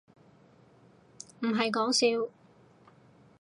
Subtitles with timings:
[1.41, 2.31] 唔係講笑